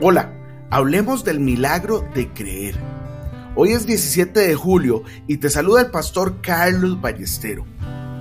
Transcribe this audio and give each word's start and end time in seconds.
Hola, 0.00 0.32
hablemos 0.70 1.22
del 1.22 1.38
milagro 1.38 2.04
de 2.16 2.28
creer. 2.32 2.74
Hoy 3.54 3.70
es 3.70 3.86
17 3.86 4.40
de 4.40 4.56
julio 4.56 5.04
y 5.28 5.36
te 5.36 5.48
saluda 5.48 5.82
el 5.82 5.92
pastor 5.92 6.40
Carlos 6.40 7.00
Ballestero. 7.00 7.64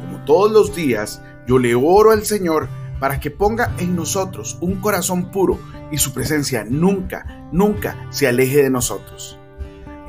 Como 0.01 0.23
todos 0.23 0.51
los 0.51 0.75
días, 0.75 1.23
yo 1.47 1.57
le 1.57 1.73
oro 1.73 2.11
al 2.11 2.25
Señor 2.25 2.69
para 2.99 3.19
que 3.19 3.31
ponga 3.31 3.73
en 3.79 3.95
nosotros 3.95 4.59
un 4.61 4.81
corazón 4.81 5.31
puro 5.31 5.57
y 5.91 5.97
su 5.97 6.13
presencia 6.13 6.63
nunca, 6.63 7.49
nunca 7.51 8.05
se 8.11 8.27
aleje 8.27 8.61
de 8.61 8.69
nosotros. 8.69 9.39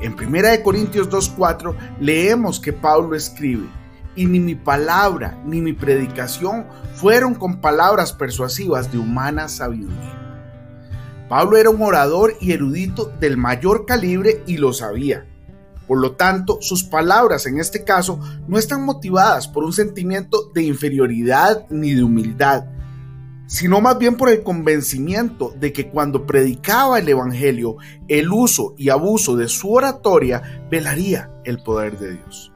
En 0.01 0.13
1 0.13 0.63
Corintios 0.63 1.09
2.4 1.09 1.75
leemos 1.99 2.59
que 2.59 2.73
Pablo 2.73 3.15
escribe, 3.15 3.67
y 4.15 4.27
ni 4.27 4.39
mi 4.39 4.53
palabra 4.53 5.41
ni 5.43 5.61
mi 5.61 5.73
predicación 5.73 6.67
fueron 6.93 7.33
con 7.33 7.59
palabras 7.59 8.13
persuasivas 8.13 8.91
de 8.91 8.99
humana 8.99 9.49
sabiduría. 9.49 10.24
Pablo 11.29 11.57
era 11.57 11.71
un 11.71 11.81
orador 11.81 12.35
y 12.39 12.51
erudito 12.51 13.11
del 13.19 13.35
mayor 13.37 13.85
calibre 13.85 14.43
y 14.45 14.57
lo 14.57 14.73
sabía. 14.73 15.25
Por 15.87 15.99
lo 15.99 16.13
tanto, 16.13 16.59
sus 16.61 16.83
palabras 16.83 17.45
en 17.45 17.59
este 17.59 17.83
caso 17.83 18.19
no 18.47 18.57
están 18.57 18.83
motivadas 18.83 19.47
por 19.47 19.63
un 19.63 19.73
sentimiento 19.73 20.51
de 20.53 20.63
inferioridad 20.63 21.65
ni 21.69 21.93
de 21.93 22.03
humildad, 22.03 22.65
sino 23.47 23.81
más 23.81 23.97
bien 23.97 24.17
por 24.17 24.29
el 24.29 24.43
convencimiento 24.43 25.53
de 25.59 25.73
que 25.73 25.89
cuando 25.89 26.25
predicaba 26.25 26.99
el 26.99 27.09
Evangelio, 27.09 27.77
el 28.07 28.31
uso 28.31 28.73
y 28.77 28.89
abuso 28.89 29.35
de 29.35 29.47
su 29.47 29.71
oratoria 29.71 30.65
velaría 30.69 31.31
el 31.43 31.61
poder 31.61 31.97
de 31.99 32.13
Dios. 32.13 32.54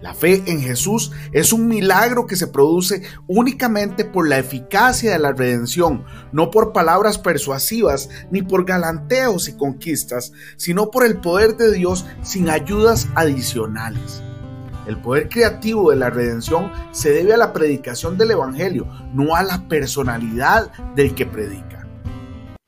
La 0.00 0.14
fe 0.14 0.42
en 0.46 0.62
Jesús 0.62 1.12
es 1.32 1.52
un 1.52 1.68
milagro 1.68 2.26
que 2.26 2.36
se 2.36 2.46
produce 2.46 3.02
únicamente 3.26 4.06
por 4.06 4.28
la 4.28 4.38
eficacia 4.38 5.12
de 5.12 5.18
la 5.18 5.32
redención, 5.32 6.04
no 6.32 6.50
por 6.50 6.72
palabras 6.72 7.18
persuasivas 7.18 8.08
ni 8.30 8.40
por 8.40 8.64
galanteos 8.64 9.48
y 9.48 9.56
conquistas, 9.56 10.32
sino 10.56 10.90
por 10.90 11.04
el 11.04 11.18
poder 11.18 11.56
de 11.56 11.72
Dios 11.72 12.06
sin 12.22 12.48
ayudas 12.48 13.08
adicionales. 13.14 14.22
El 14.86 14.96
poder 14.96 15.28
creativo 15.28 15.90
de 15.90 15.96
la 15.96 16.08
redención 16.08 16.72
se 16.92 17.12
debe 17.12 17.34
a 17.34 17.36
la 17.36 17.52
predicación 17.52 18.16
del 18.16 18.30
Evangelio, 18.30 18.86
no 19.12 19.36
a 19.36 19.42
la 19.42 19.68
personalidad 19.68 20.72
del 20.94 21.14
que 21.14 21.26
predica. 21.26 21.79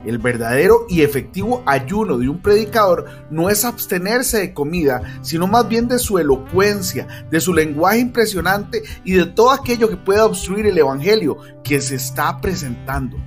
El 0.05 0.17
verdadero 0.17 0.85
y 0.89 1.01
efectivo 1.01 1.63
ayuno 1.65 2.17
de 2.17 2.29
un 2.29 2.41
predicador 2.41 3.05
no 3.29 3.49
es 3.49 3.63
abstenerse 3.63 4.39
de 4.39 4.53
comida, 4.53 5.19
sino 5.21 5.47
más 5.47 5.67
bien 5.67 5.87
de 5.87 5.99
su 5.99 6.17
elocuencia, 6.17 7.07
de 7.29 7.39
su 7.39 7.53
lenguaje 7.53 7.99
impresionante 7.99 8.83
y 9.03 9.13
de 9.13 9.25
todo 9.25 9.51
aquello 9.51 9.89
que 9.89 9.97
pueda 9.97 10.25
obstruir 10.25 10.65
el 10.65 10.77
Evangelio 10.77 11.37
que 11.63 11.79
se 11.81 11.95
está 11.95 12.41
presentando. 12.41 13.17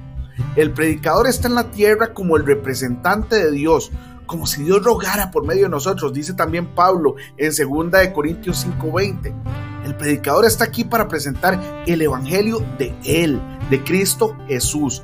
El 0.54 0.72
predicador 0.72 1.26
está 1.26 1.48
en 1.48 1.54
la 1.54 1.70
tierra 1.70 2.12
como 2.12 2.36
el 2.36 2.44
representante 2.44 3.36
de 3.36 3.50
Dios, 3.50 3.90
como 4.26 4.46
si 4.46 4.64
Dios 4.64 4.82
rogara 4.82 5.30
por 5.30 5.46
medio 5.46 5.64
de 5.64 5.70
nosotros, 5.70 6.12
dice 6.12 6.34
también 6.34 6.74
Pablo 6.74 7.14
en 7.36 7.52
2 7.52 7.90
de 7.90 8.12
Corintios 8.12 8.66
5:20. 8.66 9.34
El 9.84 9.94
predicador 9.94 10.44
está 10.44 10.64
aquí 10.64 10.82
para 10.84 11.06
presentar 11.06 11.84
el 11.86 12.02
evangelio 12.02 12.58
de 12.76 12.94
él, 13.04 13.40
de 13.70 13.82
Cristo 13.84 14.36
Jesús. 14.48 15.02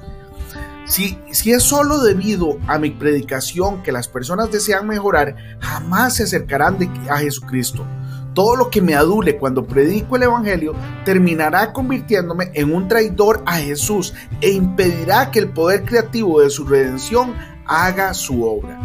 Si, 0.92 1.16
es 1.50 1.62
solo 1.62 2.00
debido 2.00 2.58
a 2.66 2.78
mi 2.78 2.90
predicación 2.90 3.82
que 3.82 3.92
las 3.92 4.08
personas 4.08 4.52
desean 4.52 4.86
mejorar, 4.86 5.36
jamás 5.58 6.16
se 6.16 6.24
acercarán 6.24 6.76
a 7.08 7.16
Jesucristo. 7.16 7.86
Todo 8.34 8.56
lo 8.56 8.68
que 8.68 8.82
me 8.82 8.94
adule 8.94 9.38
cuando 9.38 9.66
predico 9.66 10.16
el 10.16 10.24
Evangelio 10.24 10.74
terminará 11.06 11.72
convirtiéndome 11.72 12.50
en 12.52 12.74
un 12.74 12.88
traidor 12.88 13.42
a 13.46 13.54
Jesús 13.54 14.12
e 14.42 14.50
impedirá 14.50 15.30
que 15.30 15.38
el 15.38 15.48
poder 15.48 15.84
creativo 15.86 16.42
de 16.42 16.50
su 16.50 16.66
redención 16.66 17.36
haga 17.64 18.12
su 18.12 18.44
obra. 18.44 18.78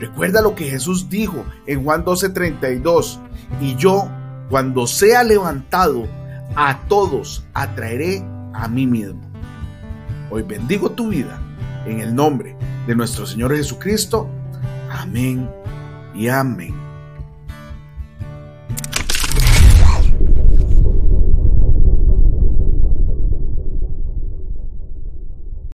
Recuerda 0.00 0.42
lo 0.42 0.56
que 0.56 0.68
Jesús 0.68 1.08
dijo 1.08 1.44
en 1.68 1.84
Juan 1.84 2.04
12:32, 2.04 3.20
y 3.60 3.76
yo, 3.76 4.10
cuando 4.50 4.88
sea 4.88 5.22
levantado, 5.22 6.08
a 6.56 6.80
todos 6.88 7.46
atraeré 7.54 8.24
a 8.52 8.66
mí 8.66 8.88
mismo. 8.88 9.25
Hoy 10.30 10.42
bendigo 10.42 10.90
tu 10.90 11.08
vida 11.08 11.40
en 11.86 12.00
el 12.00 12.14
nombre 12.14 12.56
de 12.86 12.94
nuestro 12.94 13.26
Señor 13.26 13.54
Jesucristo. 13.56 14.28
Amén 14.90 15.48
y 16.14 16.28
amén. 16.28 16.85